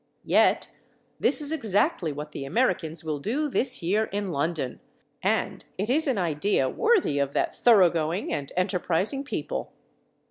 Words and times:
Yet 0.25 0.67
this 1.19 1.41
is 1.41 1.51
exactly 1.51 2.11
what 2.11 2.31
the 2.31 2.43
Americans 2.43 3.03
will 3.03 3.19
do 3.19 3.47
this 3.47 3.83
year 3.83 4.05
in 4.05 4.29
London, 4.31 4.79
and 5.21 5.63
it 5.77 5.91
is 5.91 6.07
an 6.07 6.17
idea 6.17 6.67
worthy 6.67 7.19
of 7.19 7.33
that 7.33 7.53
thorough 7.55 7.91
going 7.91 8.33
and 8.33 8.51
enterprising 8.57 9.23
people. 9.23 9.71